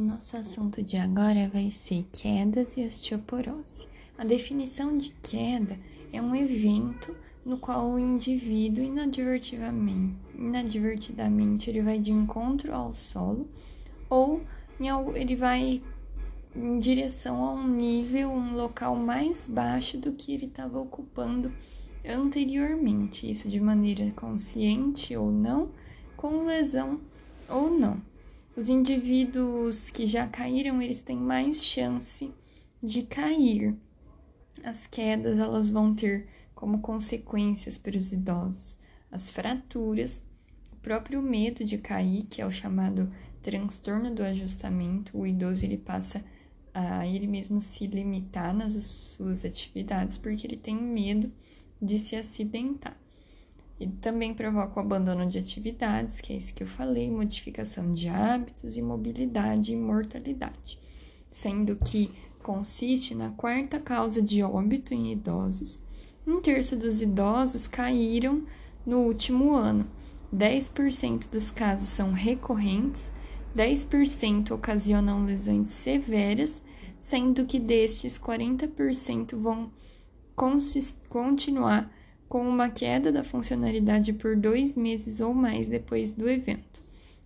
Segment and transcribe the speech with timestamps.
[0.00, 3.86] Nosso assunto de agora vai ser quedas e osteoporose.
[4.16, 5.78] A definição de queda
[6.10, 13.46] é um evento no qual o indivíduo inadvertidamente, inadvertidamente ele vai de encontro ao solo
[14.08, 14.40] ou
[15.14, 15.82] ele vai
[16.56, 21.52] em direção a um nível, um local mais baixo do que ele estava ocupando
[22.02, 25.68] anteriormente, isso de maneira consciente ou não,
[26.16, 26.98] com lesão
[27.46, 28.00] ou não.
[28.60, 32.30] Os indivíduos que já caíram, eles têm mais chance
[32.82, 33.74] de cair.
[34.62, 38.78] As quedas, elas vão ter como consequências para os idosos
[39.10, 40.26] as fraturas,
[40.74, 43.10] o próprio medo de cair, que é o chamado
[43.42, 45.16] transtorno do ajustamento.
[45.16, 46.22] O idoso ele passa
[46.74, 51.32] a ele mesmo se limitar nas suas atividades porque ele tem medo
[51.80, 53.00] de se acidentar.
[53.80, 58.10] Ele também provoca o abandono de atividades, que é isso que eu falei, modificação de
[58.10, 60.78] hábitos, imobilidade e mortalidade,
[61.30, 62.12] sendo que
[62.42, 65.82] consiste na quarta causa de óbito em idosos.
[66.26, 68.44] Um terço dos idosos caíram
[68.84, 69.86] no último ano.
[70.30, 73.10] 10% dos casos são recorrentes,
[73.56, 76.62] 10% ocasionam lesões severas,
[77.00, 79.72] sendo que destes 40% vão
[81.08, 81.90] continuar
[82.30, 86.80] com uma queda da funcionalidade por dois meses ou mais depois do evento.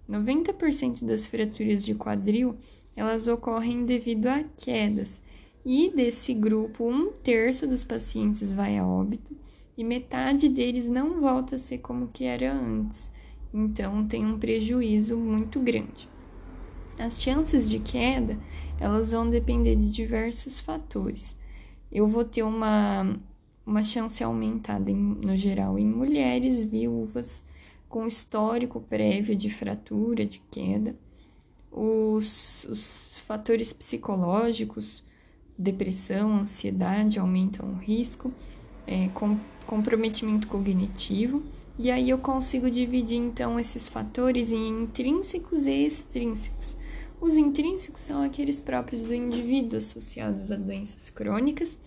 [0.08, 2.56] 90% das fraturas de quadril
[2.96, 5.20] elas ocorrem devido a quedas,
[5.62, 9.36] e desse grupo, um terço dos pacientes vai a óbito
[9.77, 13.11] e metade deles não volta a ser como que era antes,
[13.52, 16.08] então tem um prejuízo muito grande.
[16.98, 18.39] As chances de queda
[18.80, 21.36] elas vão depender de diversos fatores.
[21.92, 23.18] Eu vou ter uma
[23.67, 27.45] uma chance aumentada em, no geral em mulheres viúvas
[27.89, 30.97] com histórico prévio de fratura, de queda.
[31.70, 35.05] Os, os fatores psicológicos,
[35.57, 38.33] depressão, ansiedade aumentam o risco,
[38.87, 41.42] é, com, comprometimento cognitivo.
[41.79, 46.77] E aí eu consigo dividir então esses fatores em intrínsecos e extrínsecos.
[47.20, 51.79] Os intrínsecos são aqueles próprios do indivíduo associados a doenças crônicas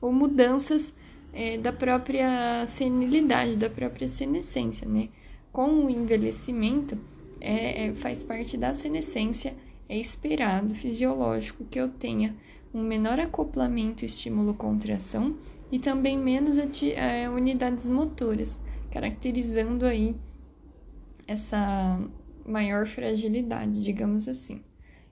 [0.00, 0.92] ou mudanças
[1.32, 5.08] é, da própria senilidade, da própria senescência, né?
[5.52, 6.98] Com o envelhecimento,
[7.40, 9.54] é, é, faz parte da senescência,
[9.88, 12.36] é esperado, fisiológico, que eu tenha
[12.72, 15.36] um menor acoplamento estímulo-contração
[15.70, 18.60] e também menos é, unidades motoras,
[18.90, 20.14] caracterizando aí
[21.26, 22.00] essa
[22.46, 24.62] maior fragilidade, digamos assim.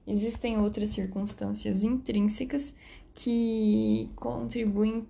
[0.06, 2.74] Existem outras circunstâncias intrínsecas
[3.14, 5.04] que contribuem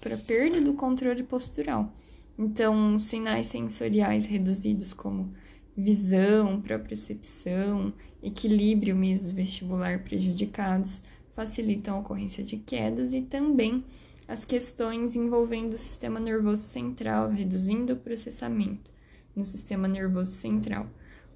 [0.00, 1.92] para a perda do controle postural.
[2.38, 5.32] Então, sinais sensoriais reduzidos como
[5.76, 13.84] visão, propriocepção, equilíbrio mesovestibular prejudicados facilitam a ocorrência de quedas e também
[14.26, 18.90] as questões envolvendo o sistema nervoso central, reduzindo o processamento
[19.34, 20.86] no sistema nervoso central,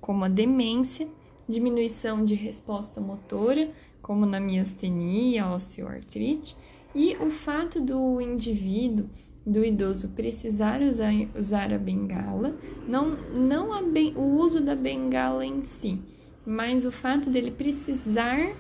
[0.01, 1.07] como a demência
[1.47, 3.71] diminuição de resposta motora,
[4.11, 6.57] como na miastenia, osteoartrite,
[6.93, 9.09] e o fato do indivíduo,
[9.47, 15.47] do idoso, precisar usar, usar a bengala, não, não a ben, o uso da bengala
[15.47, 16.01] em si,
[16.45, 18.53] mas o fato dele precisar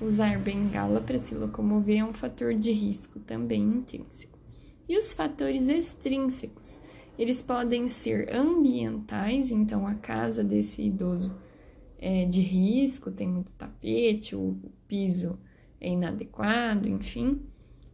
[0.00, 4.38] usar bengala para se locomover é um fator de risco também intrínseco.
[4.88, 6.80] E os fatores extrínsecos,
[7.18, 11.36] eles podem ser ambientais, então a casa desse idoso
[11.98, 15.38] é, de risco, tem muito tapete, o, piso
[15.80, 17.40] é inadequado, enfim.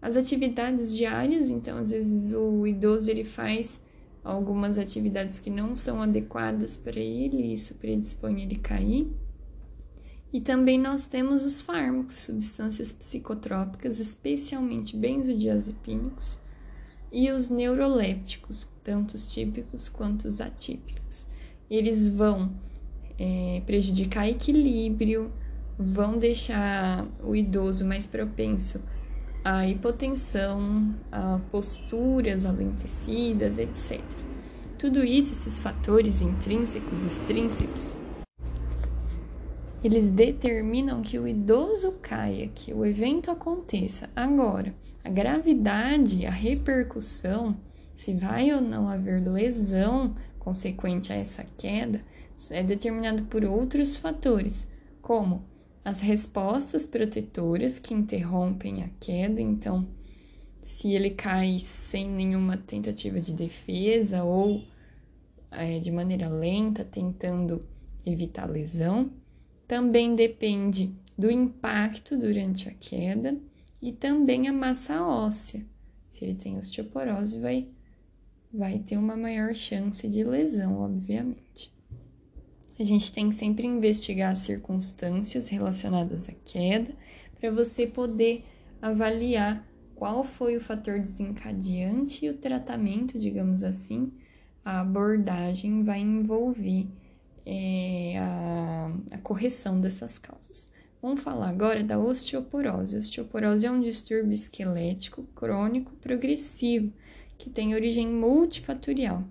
[0.00, 3.80] As atividades diárias, então às vezes o idoso ele faz
[4.24, 9.10] algumas atividades que não são adequadas para ele, isso predispõe ele a cair.
[10.32, 16.38] E também nós temos os fármacos, substâncias psicotrópicas, especialmente benzodiazepínicos,
[17.12, 21.26] e os neurolépticos, tanto os típicos quanto os atípicos.
[21.68, 22.50] Eles vão
[23.22, 25.30] é, prejudicar equilíbrio,
[25.78, 28.82] vão deixar o idoso mais propenso
[29.44, 34.00] à hipotensão, a posturas alentecidas, etc.
[34.76, 37.96] Tudo isso, esses fatores intrínsecos, extrínsecos,
[39.84, 44.10] eles determinam que o idoso caia, que o evento aconteça.
[44.16, 47.56] Agora, a gravidade, a repercussão,
[47.94, 52.04] se vai ou não haver lesão consequente a essa queda,
[52.50, 54.68] é determinado por outros fatores,
[55.00, 55.44] como
[55.84, 59.88] as respostas protetoras que interrompem a queda, então,
[60.62, 64.62] se ele cai sem nenhuma tentativa de defesa ou
[65.52, 67.66] é, de maneira lenta, tentando
[68.04, 69.10] evitar lesão.
[69.68, 73.38] Também depende do impacto durante a queda
[73.80, 75.64] e também a massa óssea.
[76.08, 77.68] Se ele tem osteoporose, vai,
[78.52, 81.72] vai ter uma maior chance de lesão, obviamente.
[82.78, 86.94] A gente tem que sempre investigar as circunstâncias relacionadas à queda
[87.38, 88.44] para você poder
[88.80, 94.10] avaliar qual foi o fator desencadeante e o tratamento, digamos assim,
[94.64, 96.88] a abordagem vai envolver
[97.44, 100.70] é, a, a correção dessas causas.
[101.00, 102.96] Vamos falar agora da osteoporose.
[102.96, 106.92] A osteoporose é um distúrbio esquelético crônico progressivo
[107.36, 109.24] que tem origem multifatorial.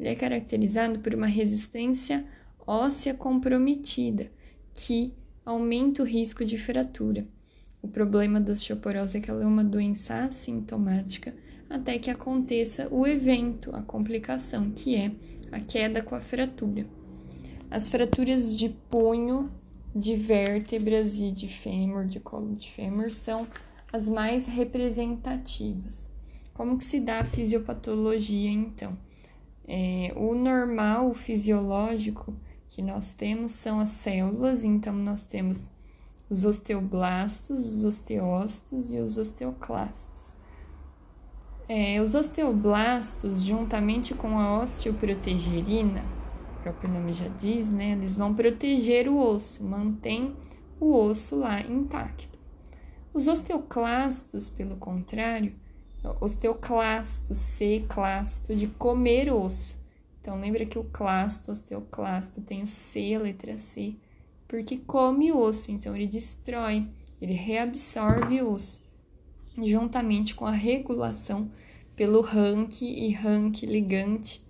[0.00, 2.24] Ele é caracterizado por uma resistência
[2.68, 4.30] óssea comprometida,
[4.74, 7.26] que aumenta o risco de fratura.
[7.80, 11.34] O problema da osteoporose é que ela é uma doença assintomática
[11.70, 15.12] até que aconteça o evento, a complicação, que é
[15.50, 16.86] a queda com a fratura.
[17.70, 19.50] As fraturas de punho,
[19.96, 23.46] de vértebras e de fêmur, de colo de fêmur, são
[23.90, 26.10] as mais representativas.
[26.52, 28.98] Como que se dá a fisiopatologia, então?
[29.66, 32.34] É, o normal, o fisiológico
[32.68, 35.70] que nós temos são as células, então nós temos
[36.30, 40.34] os osteoblastos, os osteócitos e os osteoclastos.
[41.68, 46.02] É, os osteoblastos, juntamente com a osteoprotegerina,
[46.58, 47.92] o próprio nome já diz, né?
[47.92, 50.34] Eles vão proteger o osso, mantém
[50.80, 52.38] o osso lá intacto.
[53.12, 55.54] Os osteoclastos, pelo contrário,
[56.20, 59.77] osteoclasto, C, clasto, de comer osso.
[60.20, 63.96] Então, lembra que o clasto, osteoclasto, tem o C, a letra C,
[64.46, 66.86] porque come osso, então ele destrói,
[67.20, 68.82] ele reabsorve osso
[69.64, 71.50] juntamente com a regulação
[71.96, 74.42] pelo rank e rank ligante,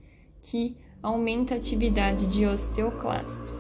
[0.43, 3.55] que aumenta a atividade de osteoclasto.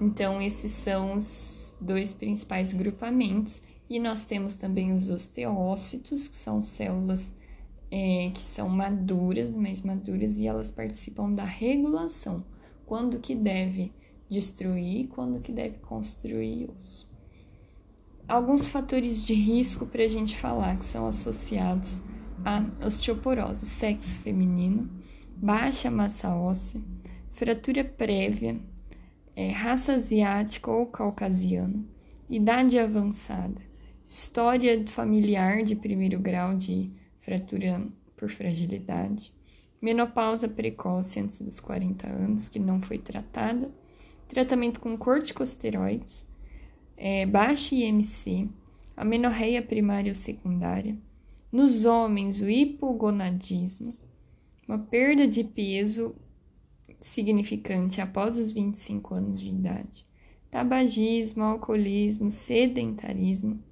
[0.00, 6.62] Então, esses são os dois principais grupamentos, e nós temos também os osteócitos, que são
[6.62, 7.32] células
[7.96, 12.44] é, que são maduras, mais maduras, e elas participam da regulação,
[12.84, 13.92] quando que deve
[14.28, 17.14] destruir, quando que deve construir osso
[18.26, 22.00] alguns fatores de risco para a gente falar que são associados
[22.44, 24.90] à osteoporose: sexo feminino,
[25.36, 26.80] baixa massa óssea,
[27.32, 28.58] fratura prévia,
[29.36, 31.84] é, raça asiática ou caucasiana,
[32.28, 33.60] idade avançada,
[34.04, 36.90] história familiar de primeiro grau de
[37.24, 37.82] fratura
[38.16, 39.32] por fragilidade,
[39.80, 43.72] menopausa precoce antes dos 40 anos que não foi tratada,
[44.28, 46.26] tratamento com corticosteroides
[46.96, 48.48] é, baixa IMC,
[48.96, 50.96] amenorreia primária ou secundária,
[51.50, 53.96] nos homens o hipogonadismo,
[54.68, 56.14] uma perda de peso
[57.00, 60.06] significante após os 25 anos de idade,
[60.50, 63.62] tabagismo, alcoolismo, sedentarismo,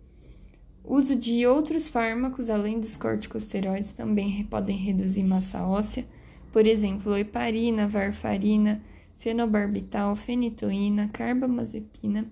[0.85, 6.07] uso de outros fármacos além dos corticosteroides também podem reduzir massa óssea,
[6.53, 8.83] por exemplo, heparina, varfarina,
[9.19, 12.27] fenobarbital, fenitoína, carbamazepina,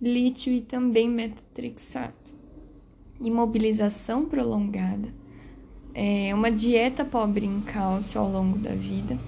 [0.00, 2.34] lítio e também metotrexato.
[3.20, 5.08] Imobilização prolongada,
[5.94, 9.18] é uma dieta pobre em cálcio ao longo da vida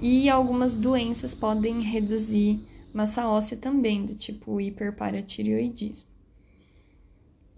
[0.00, 2.60] e algumas doenças podem reduzir
[2.92, 6.09] massa óssea também, do tipo hiperparatireoidismo.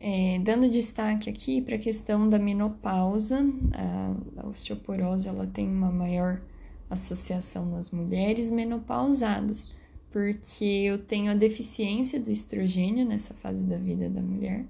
[0.04, 3.38] É, dando destaque aqui para a questão da menopausa,
[3.72, 6.42] a, a osteoporose ela tem uma maior
[6.90, 9.64] associação nas mulheres menopausadas,
[10.10, 14.66] porque eu tenho a deficiência do estrogênio nessa fase da vida da mulher,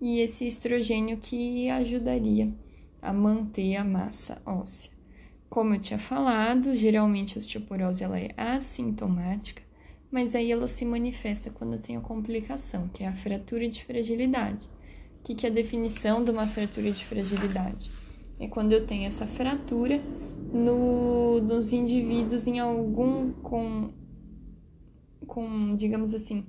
[0.00, 2.48] e esse estrogênio que ajudaria
[3.02, 4.92] a manter a massa óssea.
[5.50, 9.60] Como eu tinha falado, geralmente a osteoporose ela é assintomática,
[10.10, 14.68] mas aí ela se manifesta quando tem a complicação, que é a fratura de fragilidade.
[15.20, 17.90] O que, que é a definição de uma fratura de fragilidade?
[18.40, 20.00] É quando eu tenho essa fratura
[20.52, 23.92] no, nos indivíduos em algum com
[25.26, 26.46] com, digamos assim,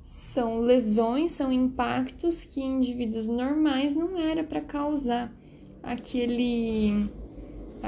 [0.00, 5.34] são lesões, são impactos que indivíduos normais não era para causar
[5.82, 7.10] aquele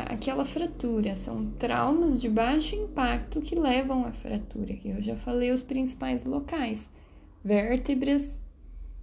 [0.00, 4.78] aquela fratura, são traumas de baixo impacto que levam à fratura.
[4.84, 6.88] Eu já falei os principais locais:
[7.44, 8.40] vértebras,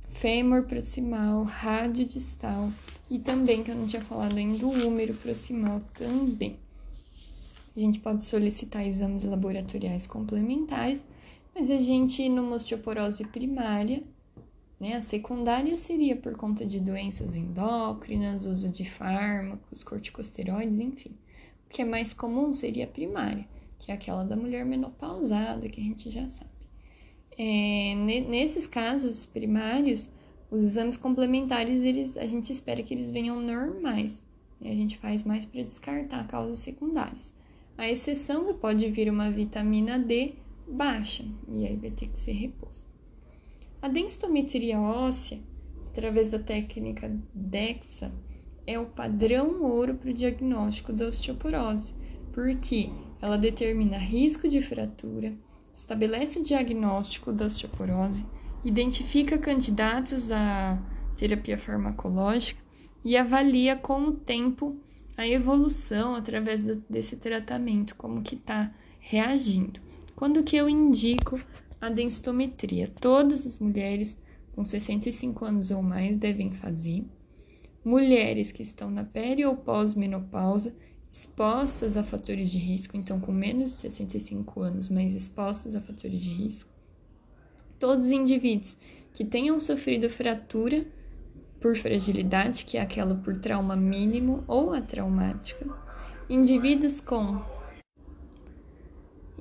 [0.10, 2.72] fêmur proximal, rádio distal
[3.10, 6.58] e também que eu não tinha falado ainda o úmero proximal também.
[7.76, 11.06] A gente pode solicitar exames laboratoriais complementares
[11.60, 14.02] mas a gente, numa osteoporose primária,
[14.80, 21.12] né, a secundária seria por conta de doenças endócrinas, uso de fármacos, corticosteroides, enfim.
[21.66, 23.46] O que é mais comum seria a primária,
[23.78, 26.50] que é aquela da mulher menopausada, que a gente já sabe.
[27.38, 30.10] é, nesses casos primários,
[30.52, 34.26] os exames complementares, eles, a gente espera que eles venham normais.
[34.60, 34.72] Né?
[34.72, 37.34] A gente faz mais para descartar causas secundárias.
[37.78, 40.34] A exceção pode vir uma vitamina D
[40.68, 42.89] baixa, e aí vai ter que ser reposto.
[43.82, 45.40] A densitometria óssea,
[45.88, 48.12] através da técnica DEXA,
[48.68, 51.94] é o padrão ouro para o diagnóstico da osteoporose,
[52.34, 52.90] porque
[53.22, 55.34] ela determina risco de fratura,
[55.74, 58.26] estabelece o diagnóstico da osteoporose,
[58.66, 60.78] identifica candidatos à
[61.16, 62.62] terapia farmacológica
[63.04, 64.78] e avalia com o tempo
[65.16, 69.80] a evolução através do, desse tratamento, como que está reagindo.
[70.18, 71.40] Quando que eu indico
[71.80, 72.92] a densitometria?
[73.00, 74.18] Todas as mulheres
[74.54, 77.06] com 65 anos ou mais devem fazer.
[77.84, 80.76] Mulheres que estão na peri ou pós-menopausa
[81.12, 86.20] expostas a fatores de risco, então com menos de 65 anos, mas expostas a fatores
[86.20, 86.70] de risco.
[87.80, 88.76] Todos os indivíduos
[89.14, 90.86] que tenham sofrido fratura
[91.60, 95.68] por fragilidade, que é aquela por trauma mínimo ou a traumática.
[96.30, 97.42] Indivíduos com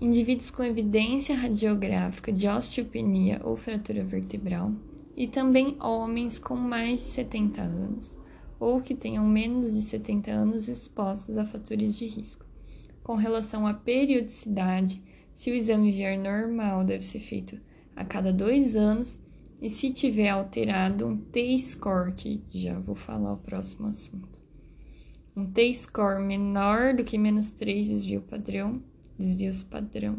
[0.00, 4.72] indivíduos com evidência radiográfica de osteopenia ou fratura vertebral
[5.16, 8.18] e também homens com mais de 70 anos
[8.60, 12.44] ou que tenham menos de 70 anos expostos a fatores de risco.
[13.02, 15.02] Com relação à periodicidade,
[15.34, 17.58] se o exame vier normal, deve ser feito
[17.94, 19.20] a cada dois anos,
[19.60, 24.38] e se tiver alterado um T-score, que já vou falar o próximo assunto.
[25.34, 28.82] Um T-score menor do que menos 3 desvio padrão,
[29.18, 30.18] desvios padrão,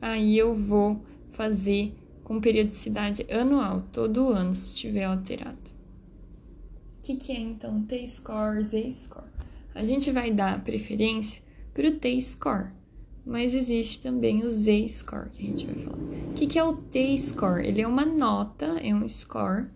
[0.00, 1.94] aí eu vou fazer
[2.24, 5.58] com periodicidade anual, todo ano, se tiver alterado.
[6.98, 9.26] O que, que é então T-score, Z-score?
[9.74, 11.42] A gente vai dar preferência
[11.74, 12.70] para o T-score,
[13.24, 15.98] mas existe também o Z-score que a gente vai falar.
[16.30, 17.66] O que, que é o T-score?
[17.66, 19.68] Ele é uma nota, é um score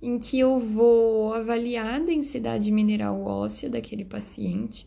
[0.00, 4.86] em que eu vou avaliar a densidade mineral óssea daquele paciente,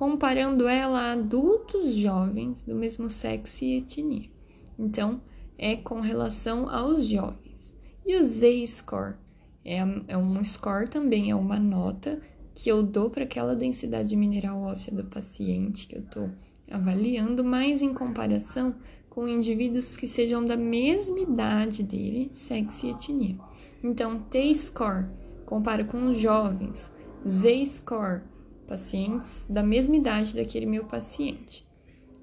[0.00, 4.30] comparando ela a adultos jovens do mesmo sexo e etnia.
[4.78, 5.20] Então,
[5.58, 7.76] é com relação aos jovens.
[8.06, 9.16] E o Z-score?
[9.62, 12.18] É, é um score também, é uma nota
[12.54, 16.30] que eu dou para aquela densidade mineral óssea do paciente que eu estou
[16.70, 18.74] avaliando, mas em comparação
[19.10, 23.38] com indivíduos que sejam da mesma idade dele, sexo e etnia.
[23.84, 25.04] Então, T-score
[25.44, 26.90] comparo com jovens,
[27.28, 28.22] Z-score,
[28.70, 31.66] pacientes da mesma idade daquele meu paciente.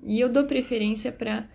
[0.02, 1.50] E eu dou preferência para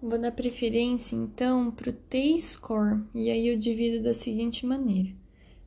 [0.00, 5.10] Vou dar preferência então para o T-score e aí eu divido da seguinte maneira: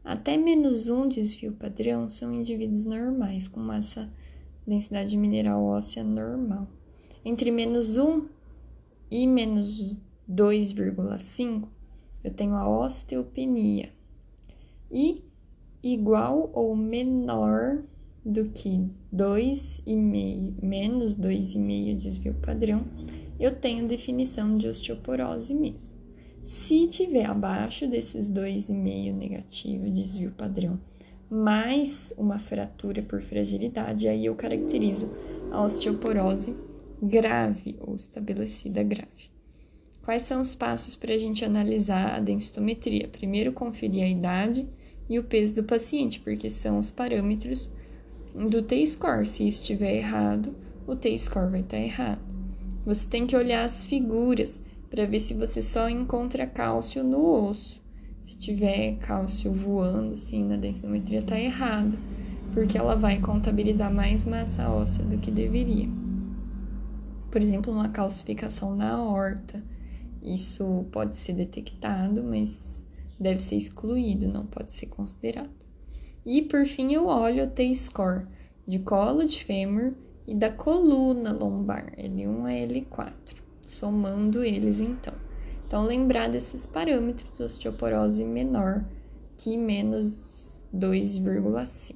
[0.01, 4.09] até menos um desvio padrão são indivíduos normais com massa
[4.65, 6.69] densidade mineral óssea normal.
[7.25, 8.29] Entre menos 1
[9.11, 9.97] e menos
[10.29, 11.67] 2,5
[12.23, 13.91] eu tenho a osteopenia
[14.89, 15.28] e
[15.83, 17.83] igual ou menor
[18.25, 22.85] do que 2,5 menos 2,5 desvio padrão
[23.39, 25.93] eu tenho definição de osteoporose mesmo.
[26.43, 30.79] Se tiver abaixo desses 2,5 negativo, desvio padrão,
[31.29, 35.09] mais uma fratura por fragilidade, aí eu caracterizo
[35.51, 36.53] a osteoporose
[37.01, 39.29] grave ou estabelecida grave.
[40.03, 43.07] Quais são os passos para a gente analisar a densitometria?
[43.07, 44.67] Primeiro, conferir a idade
[45.09, 47.71] e o peso do paciente, porque são os parâmetros
[48.33, 49.25] do T-score.
[49.25, 52.21] Se estiver errado, o T-score vai estar errado.
[52.85, 57.81] Você tem que olhar as figuras para ver se você só encontra cálcio no osso.
[58.23, 61.97] Se tiver cálcio voando assim na densitometria, tá errado,
[62.53, 65.89] porque ela vai contabilizar mais massa óssea do que deveria.
[67.31, 69.63] Por exemplo, uma calcificação na horta.
[70.21, 72.78] Isso pode ser detectado, mas
[73.19, 75.49] deve ser excluído, não pode ser considerado.
[76.25, 78.27] E por fim, eu olho o T-score
[78.67, 79.93] de colo de fêmur
[80.27, 83.13] e da coluna lombar, L1 a L4,
[83.65, 85.13] somando eles então.
[85.65, 88.85] Então, lembrar desses parâmetros, osteoporose menor
[89.37, 90.11] que menos
[90.73, 91.95] 2,5.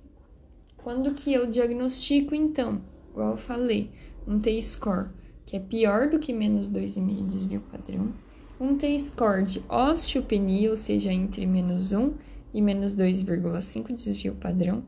[0.78, 3.92] Quando que eu diagnostico, então, igual eu falei,
[4.28, 5.10] um T-score
[5.46, 8.14] que é pior do que menos 2,5 desvio padrão,
[8.60, 12.14] um T-score de osteopenia, ou seja, entre menos 1
[12.54, 14.84] e menos 2,5 desvio padrão,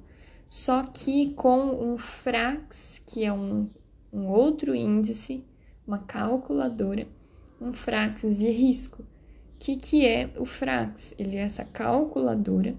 [0.48, 3.70] só que com um FRAX, que é um,
[4.14, 5.44] um outro índice,
[5.86, 7.08] uma calculadora,
[7.60, 9.02] um FRAX de risco.
[9.02, 9.06] O
[9.60, 11.14] que, que é o FRAX?
[11.18, 12.76] Ele é essa calculadora,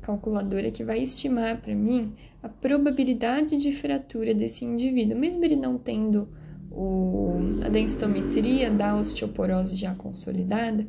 [0.00, 5.76] calculadora que vai estimar para mim a probabilidade de fratura desse indivíduo, mesmo ele não
[5.76, 6.28] tendo
[6.76, 10.86] o, a densitometria da osteoporose já consolidada,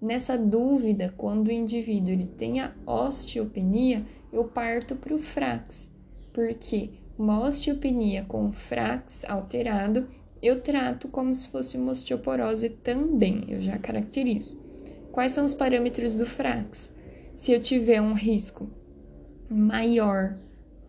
[0.00, 5.90] nessa dúvida, quando o indivíduo ele tem a osteopenia, eu parto para o frax,
[6.30, 10.06] porque uma osteopenia com frax alterado,
[10.42, 14.60] eu trato como se fosse uma osteoporose também, eu já caracterizo.
[15.10, 16.92] Quais são os parâmetros do frax?
[17.34, 18.68] Se eu tiver um risco
[19.48, 20.38] maior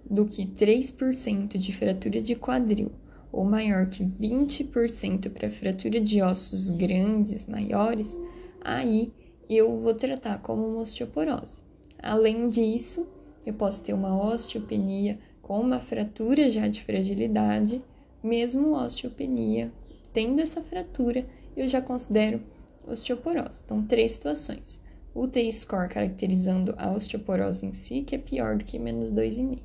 [0.09, 2.91] do que 3% de fratura de quadril
[3.31, 8.17] ou maior que 20% para fratura de ossos grandes, maiores,
[8.59, 9.11] aí
[9.49, 11.61] eu vou tratar como uma osteoporose.
[12.01, 13.07] Além disso,
[13.45, 17.81] eu posso ter uma osteopenia com uma fratura já de fragilidade,
[18.23, 19.71] mesmo osteopenia
[20.13, 22.41] tendo essa fratura, eu já considero
[22.87, 23.61] osteoporose.
[23.63, 24.81] Então, três situações.
[25.13, 29.59] O T-score caracterizando a osteoporose em si, que é pior do que menos 2,5.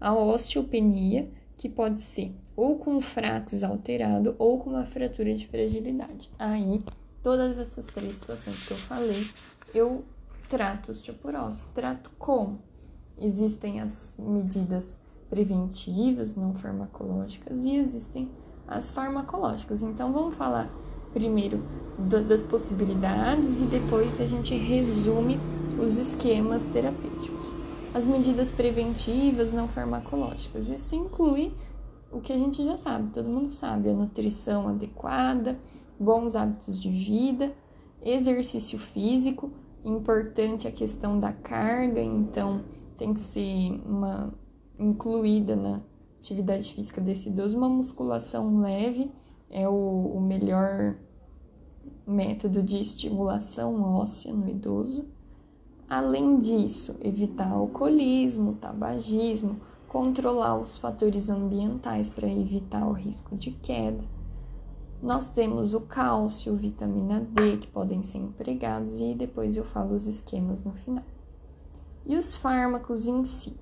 [0.00, 5.46] A osteopenia, que pode ser ou com o frax alterado ou com uma fratura de
[5.46, 6.30] fragilidade.
[6.38, 6.82] Aí,
[7.22, 9.26] todas essas três situações que eu falei,
[9.74, 10.04] eu
[10.48, 11.64] trato osteoporose.
[11.74, 12.60] Trato como?
[13.18, 14.98] Existem as medidas
[15.30, 18.30] preventivas, não farmacológicas, e existem
[18.66, 19.82] as farmacológicas.
[19.82, 20.70] Então, vamos falar
[21.12, 21.64] primeiro
[22.26, 25.38] das possibilidades e depois a gente resume
[25.80, 27.63] os esquemas terapêuticos.
[27.94, 30.68] As medidas preventivas não farmacológicas.
[30.68, 31.54] Isso inclui
[32.10, 35.58] o que a gente já sabe, todo mundo sabe: a nutrição adequada,
[35.98, 37.54] bons hábitos de vida,
[38.02, 39.52] exercício físico,
[39.84, 42.62] importante a questão da carga, então
[42.98, 44.34] tem que ser uma
[44.78, 45.80] incluída na
[46.18, 49.10] atividade física desse idoso, uma musculação leve
[49.48, 50.96] é o, o melhor
[52.04, 55.13] método de estimulação óssea no idoso.
[55.88, 64.02] Além disso, evitar alcoolismo, tabagismo, controlar os fatores ambientais para evitar o risco de queda.
[65.02, 70.06] Nós temos o cálcio, vitamina D, que podem ser empregados, e depois eu falo os
[70.06, 71.04] esquemas no final.
[72.06, 73.54] E os fármacos em si?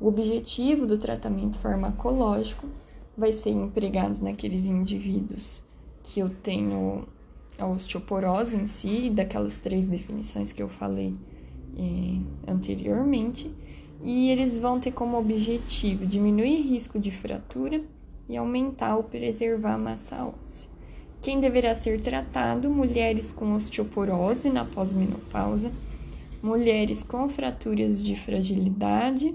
[0.00, 2.68] O objetivo do tratamento farmacológico
[3.16, 5.60] vai ser empregado naqueles indivíduos
[6.04, 7.08] que eu tenho
[7.58, 11.14] a osteoporose em si, daquelas três definições que eu falei
[11.76, 13.52] eh, anteriormente,
[14.02, 17.82] e eles vão ter como objetivo diminuir risco de fratura
[18.28, 20.70] e aumentar ou preservar a massa óssea.
[21.22, 22.70] Quem deverá ser tratado?
[22.70, 25.72] Mulheres com osteoporose na pós-menopausa,
[26.42, 29.34] mulheres com fraturas de fragilidade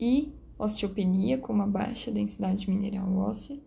[0.00, 3.58] e osteopenia, com uma baixa densidade mineral óssea,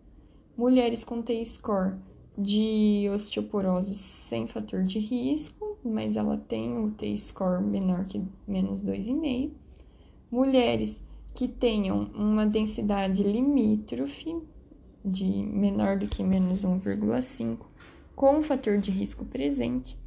[0.56, 1.96] mulheres com T-score
[2.36, 9.50] de osteoporose sem fator de risco, mas ela tem o T-score menor que menos 2,5.
[10.30, 11.00] Mulheres
[11.34, 14.36] que tenham uma densidade limítrofe
[15.04, 17.58] de menor do que menos 1,5,
[18.14, 19.98] com fator de risco presente.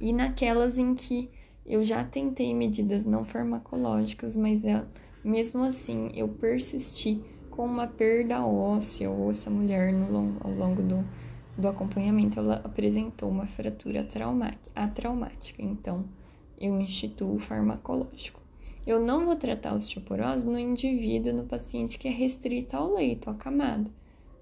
[0.00, 1.30] E naquelas em que
[1.66, 4.88] eu já tentei medidas não farmacológicas, mas ela,
[5.22, 11.04] mesmo assim eu persisti com uma perda óssea, ou essa mulher no, ao longo do,
[11.56, 16.04] do acompanhamento ela apresentou uma fratura traumática, então
[16.60, 18.40] eu instituo o farmacológico.
[18.86, 23.34] Eu não vou tratar osteoporose no indivíduo, no paciente que é restrito ao leito, à
[23.34, 23.90] camada,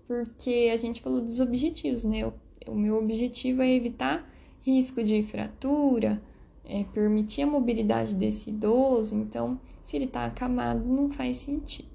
[0.08, 2.26] porque a gente falou dos objetivos, né?
[2.26, 2.32] O,
[2.66, 4.28] o meu objetivo é evitar
[4.62, 6.20] risco de fratura,
[6.64, 11.91] é, permitir a mobilidade desse idoso, então, se ele está acamado, não faz sentido.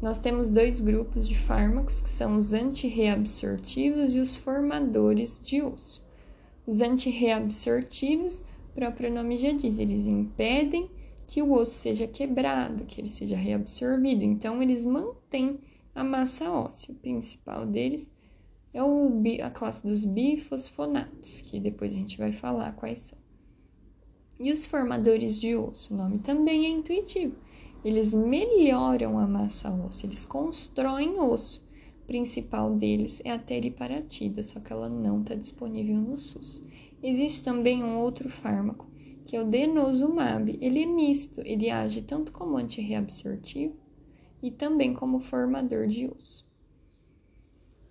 [0.00, 6.06] Nós temos dois grupos de fármacos, que são os antirreabsortivos e os formadores de osso.
[6.64, 10.88] Os antirreabsortivos, o próprio nome já diz, eles impedem
[11.26, 14.22] que o osso seja quebrado, que ele seja reabsorvido.
[14.22, 15.58] Então, eles mantêm
[15.92, 16.92] a massa óssea.
[16.92, 18.08] O principal deles
[18.72, 19.10] é o,
[19.42, 23.18] a classe dos bifosfonatos, que depois a gente vai falar quais são.
[24.38, 27.34] E os formadores de osso, o nome também é intuitivo
[27.88, 31.66] eles melhoram a massa óssea, eles constroem osso.
[32.02, 36.62] O principal deles é a teriparatida, só que ela não está disponível no SUS.
[37.02, 38.86] Existe também um outro fármaco,
[39.24, 40.58] que é o denosumab.
[40.60, 43.74] Ele é misto, ele age tanto como antirreabsortivo
[44.42, 46.46] e também como formador de osso.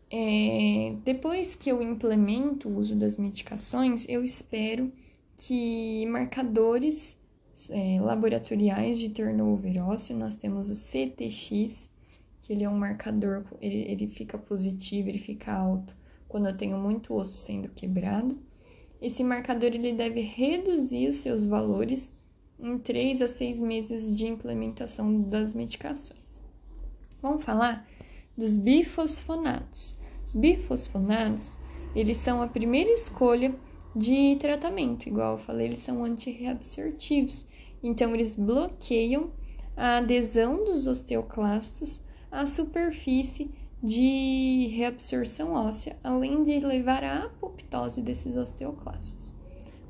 [0.10, 4.92] É, depois que eu implemento o uso das medicações, eu espero
[5.38, 7.17] que marcadores
[7.70, 11.90] é, laboratoriais de turnover ósseo, nós temos o CTX,
[12.42, 15.94] que ele é um marcador, ele, ele fica positivo, ele fica alto
[16.28, 18.38] quando eu tenho muito osso sendo quebrado.
[19.02, 22.12] Esse marcador ele deve reduzir os seus valores
[22.60, 26.42] em 3 a 6 meses de implementação das medicações.
[27.22, 27.88] Vamos falar
[28.36, 29.98] dos bifosfonados.
[30.26, 31.58] Os bifosfonados,
[31.96, 33.56] eles são a primeira escolha
[33.98, 37.46] de tratamento, igual eu falei, eles são antirreabsortivos.
[37.82, 39.32] Então, eles bloqueiam
[39.76, 48.36] a adesão dos osteoclastos à superfície de reabsorção óssea, além de levar à apoptose desses
[48.36, 49.36] osteoclastos.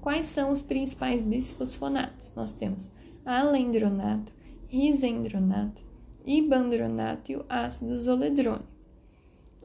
[0.02, 2.32] Quais são os principais bisfosfonatos?
[2.36, 2.92] Nós temos
[3.26, 4.32] alendronato,
[4.68, 5.84] risendronato,
[6.26, 8.68] ibandronato e o ácido zoledrônio.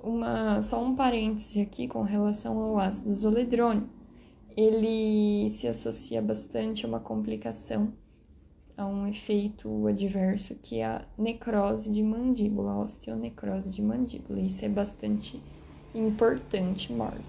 [0.02, 3.88] Uma, só um parêntese aqui com relação ao ácido zoledrônio.
[4.56, 7.92] Ele se associa bastante a uma complicação
[8.76, 14.40] a um efeito adverso que é a necrose de mandíbula, a osteonecrose de mandíbula.
[14.40, 15.42] Isso é bastante
[15.94, 17.24] importante, mórbido.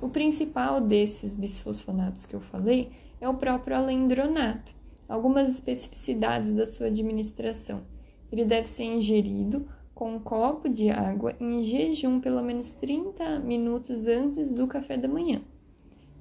[0.00, 4.74] O principal desses bisfosfonatos que eu falei é o próprio alendronato.
[5.08, 7.82] Algumas especificidades da sua administração.
[8.30, 14.06] Ele deve ser ingerido com um copo de água em jejum pelo menos 30 minutos
[14.06, 15.42] antes do café da manhã.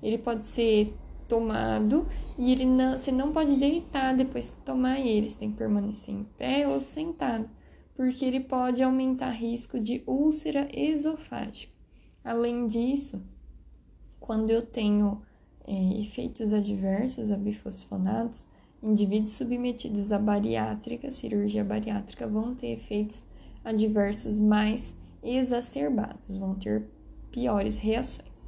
[0.01, 0.93] Ele pode ser
[1.27, 2.07] tomado
[2.37, 6.13] e ele não, você não pode deitar depois que tomar ele, você tem que permanecer
[6.13, 7.49] em pé ou sentado,
[7.95, 11.73] porque ele pode aumentar risco de úlcera esofágica.
[12.23, 13.21] Além disso,
[14.19, 15.21] quando eu tenho
[15.65, 18.47] é, efeitos adversos a bifosfonatos,
[18.81, 23.25] indivíduos submetidos à bariátrica, cirurgia bariátrica, vão ter efeitos
[23.63, 26.87] adversos mais exacerbados, vão ter
[27.31, 28.38] piores reações.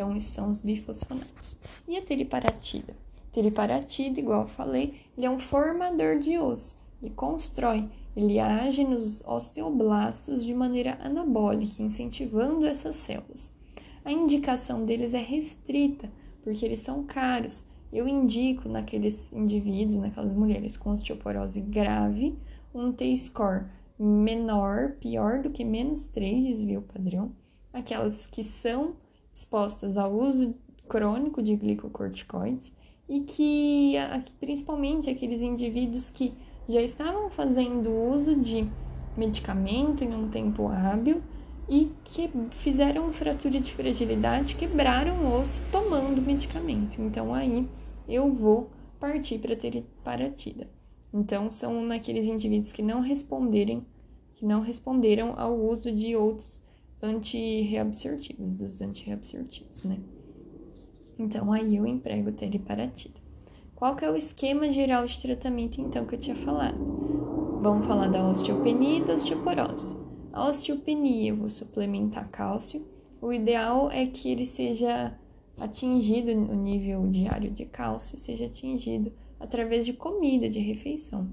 [0.00, 1.58] Então, esses são os bifosfonatos.
[1.86, 2.96] E a teriparatida?
[3.34, 6.78] Teriparatida, igual eu falei, ele é um formador de osso.
[7.02, 7.86] Ele constrói,
[8.16, 13.50] ele age nos osteoblastos de maneira anabólica, incentivando essas células.
[14.02, 16.10] A indicação deles é restrita,
[16.42, 17.62] porque eles são caros.
[17.92, 22.38] Eu indico naqueles indivíduos, naquelas mulheres com osteoporose grave,
[22.74, 23.66] um T-score
[23.98, 27.32] menor, pior do que menos 3, desvio padrão.
[27.70, 28.96] Aquelas que são
[29.32, 30.54] expostas ao uso
[30.88, 32.72] crônico de glicocorticoides
[33.08, 33.94] e que,
[34.38, 36.34] principalmente aqueles indivíduos que
[36.68, 38.68] já estavam fazendo uso de
[39.16, 41.22] medicamento em um tempo hábil
[41.68, 47.00] e que fizeram fratura de fragilidade, quebraram o osso tomando medicamento.
[47.00, 47.68] Então aí
[48.08, 50.68] eu vou partir para ter paratida.
[51.12, 53.84] Então são naqueles indivíduos que não responderem,
[54.34, 56.62] que não responderam ao uso de outros
[57.02, 59.98] antirreabsortivos, dos antirreabsortivos, né?
[61.18, 63.20] Então, aí eu emprego teriparatida.
[63.74, 66.78] Qual que é o esquema geral de tratamento, então, que eu tinha falado?
[67.62, 69.96] Vamos falar da osteopenia e da osteoporose.
[70.32, 72.86] A osteopenia, eu vou suplementar cálcio.
[73.20, 75.18] O ideal é que ele seja
[75.58, 81.28] atingido, o nível diário de cálcio seja atingido através de comida, de refeição.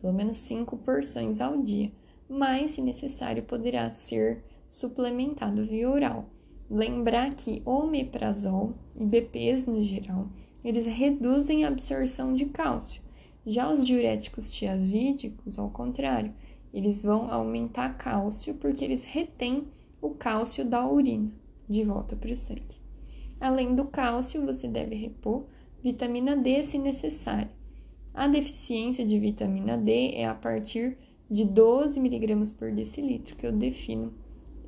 [0.00, 1.92] Pelo menos cinco porções ao dia.
[2.28, 6.30] Mas, se necessário, poderá ser suplementado via oral.
[6.70, 10.30] Lembrar que omeprazol e BPs no geral,
[10.64, 13.02] eles reduzem a absorção de cálcio.
[13.44, 16.32] Já os diuréticos tiazídicos, ao contrário,
[16.72, 19.68] eles vão aumentar cálcio porque eles retêm
[20.00, 21.30] o cálcio da urina
[21.68, 22.80] de volta para o sangue.
[23.38, 25.44] Além do cálcio, você deve repor
[25.82, 27.50] vitamina D se necessário.
[28.14, 30.96] A deficiência de vitamina D é a partir
[31.30, 34.21] de 12 miligramas por decilitro que eu defino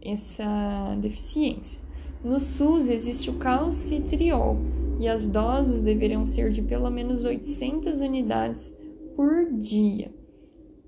[0.04, 1.80] essa deficiência.
[2.22, 4.56] No SUS existe o calcitriol
[4.98, 8.72] e as doses deverão ser de pelo menos 800 unidades
[9.14, 10.12] por dia.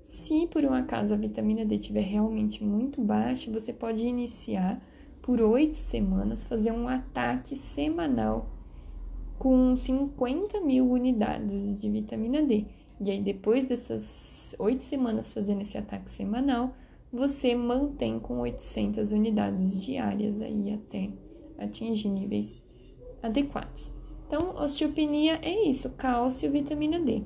[0.03, 4.81] Se por um acaso a vitamina D estiver realmente muito baixa, você pode iniciar
[5.21, 8.49] por oito semanas, fazer um ataque semanal
[9.37, 12.65] com 50 mil unidades de vitamina D.
[12.99, 16.73] E aí, depois dessas oito semanas fazendo esse ataque semanal,
[17.11, 21.09] você mantém com 800 unidades diárias aí até
[21.57, 22.61] atingir níveis
[23.21, 23.91] adequados.
[24.27, 27.23] Então, osteopenia é isso, cálcio, vitamina D.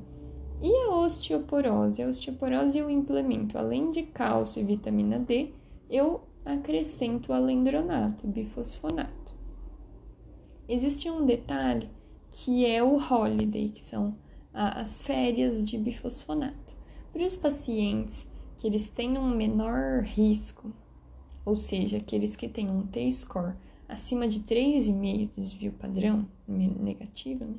[0.62, 2.04] E a osteoporose?
[2.04, 5.54] A osteoporose eu implemento, além de cálcio e vitamina D,
[5.90, 9.36] eu acrescento alendronato, bifosfonato.
[10.70, 11.90] Existe um detalhe
[12.30, 14.16] que é o holiday, que são
[14.54, 16.74] as férias de bifosfonato.
[17.12, 18.28] Para os pacientes
[18.62, 20.72] que eles tenham um menor risco,
[21.44, 23.56] ou seja, aqueles que têm um T-score
[23.90, 27.56] acima de 3,5 desvio padrão negativo, né?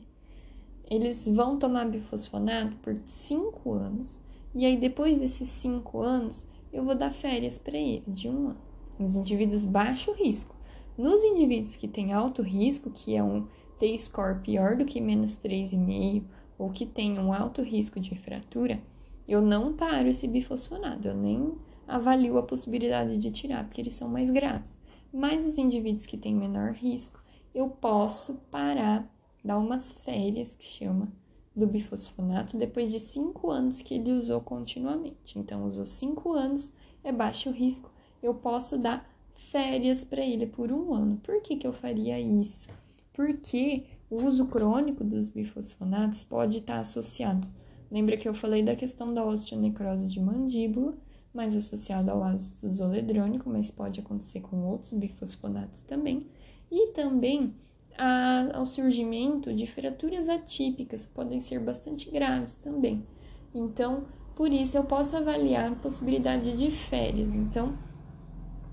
[0.89, 4.21] Eles vão tomar bifosfonato por 5 anos,
[4.55, 8.61] e aí depois desses 5 anos, eu vou dar férias para ele de um ano.
[8.97, 10.55] Nos indivíduos baixo risco.
[10.97, 13.49] Nos indivíduos que têm alto risco, que é um
[13.81, 16.23] T-score pior do que menos 3,5,
[16.57, 18.81] ou que tem um alto risco de fratura,
[19.27, 21.55] eu não paro esse bifosfonado, eu nem
[21.87, 24.77] avalio a possibilidade de tirar, porque eles são mais graves.
[25.13, 27.23] Mas os indivíduos que têm menor risco,
[27.55, 29.09] eu posso parar,
[29.45, 31.13] dar umas férias, que chama,
[31.55, 35.39] do bifosfonato, depois de cinco anos que ele usou continuamente.
[35.39, 36.73] Então, usou cinco anos,
[37.05, 37.91] é baixo risco,
[38.23, 39.07] eu posso dar
[39.51, 41.19] férias para ele por um ano.
[41.19, 42.69] Por que, que eu faria isso?
[43.13, 47.47] Porque o uso crônico dos bifosfonatos pode estar associado.
[47.93, 50.95] Lembra que eu falei da questão da osteonecrose de mandíbula,
[51.35, 56.27] mais associada ao ácido zoledrônico, mas pode acontecer com outros bifosfonatos também.
[56.71, 57.55] E também
[57.99, 63.07] a, ao surgimento de fraturas atípicas, que podem ser bastante graves também.
[63.55, 67.35] Então, por isso, eu posso avaliar a possibilidade de férias.
[67.35, 67.77] Então,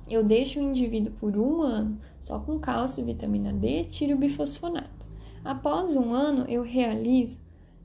[0.09, 4.17] eu deixo o indivíduo por um ano só com cálcio e vitamina D, tiro o
[4.17, 5.05] bifosfonato.
[5.43, 7.37] Após um ano, eu realizo,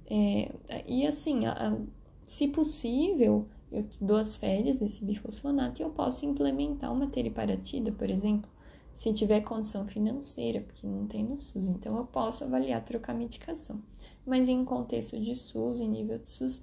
[0.07, 0.53] é,
[0.87, 1.77] e assim, a, a,
[2.25, 8.09] se possível, eu dou as férias desse bifosfonato e eu posso implementar uma teriparatida, por
[8.09, 8.51] exemplo,
[8.95, 11.67] se tiver condição financeira, porque não tem no SUS.
[11.69, 13.83] Então, eu posso avaliar trocar medicação.
[14.25, 16.63] Mas em contexto de SUS, em nível de SUS,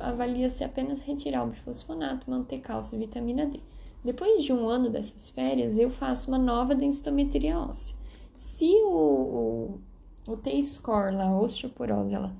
[0.00, 3.60] avalia-se apenas retirar o bifosfonato, manter cálcio e vitamina D.
[4.04, 7.96] Depois de um ano dessas férias, eu faço uma nova densitometria óssea.
[8.34, 9.80] Se o, o,
[10.26, 12.34] o T-score lá, a osteoporose, ela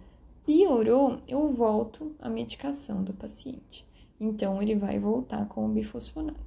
[0.44, 3.86] piorou, eu volto a medicação do paciente.
[4.20, 6.40] Então, ele vai voltar com o bifosfonato.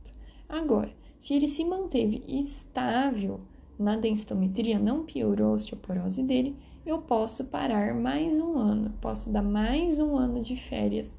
[0.47, 3.41] Agora, se ele se manteve estável
[3.77, 9.41] na densitometria, não piorou a osteoporose dele, eu posso parar mais um ano, posso dar
[9.41, 11.17] mais um ano de férias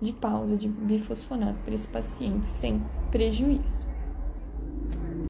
[0.00, 3.86] de pausa de bifosfonato para esse paciente sem prejuízo.